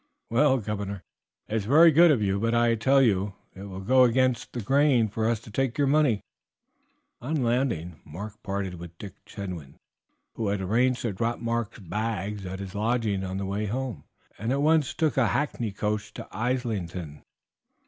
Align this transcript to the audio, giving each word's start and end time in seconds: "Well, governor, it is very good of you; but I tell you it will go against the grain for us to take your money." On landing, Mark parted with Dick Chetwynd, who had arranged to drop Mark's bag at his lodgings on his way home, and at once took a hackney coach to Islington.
"Well, 0.31 0.57
governor, 0.57 1.03
it 1.47 1.57
is 1.57 1.65
very 1.65 1.91
good 1.91 2.09
of 2.09 2.23
you; 2.23 2.39
but 2.39 2.55
I 2.55 2.73
tell 2.73 3.03
you 3.03 3.35
it 3.53 3.65
will 3.65 3.81
go 3.81 4.03
against 4.03 4.51
the 4.53 4.59
grain 4.61 5.07
for 5.07 5.29
us 5.29 5.39
to 5.41 5.51
take 5.51 5.77
your 5.77 5.85
money." 5.85 6.21
On 7.21 7.43
landing, 7.43 8.01
Mark 8.03 8.41
parted 8.41 8.79
with 8.79 8.97
Dick 8.97 9.13
Chetwynd, 9.25 9.75
who 10.33 10.47
had 10.47 10.59
arranged 10.59 11.03
to 11.03 11.13
drop 11.13 11.37
Mark's 11.37 11.77
bag 11.77 12.43
at 12.47 12.57
his 12.57 12.73
lodgings 12.73 13.23
on 13.23 13.37
his 13.37 13.45
way 13.45 13.67
home, 13.67 14.05
and 14.39 14.51
at 14.51 14.63
once 14.63 14.91
took 14.95 15.17
a 15.17 15.27
hackney 15.27 15.71
coach 15.71 16.11
to 16.15 16.27
Islington. 16.35 17.21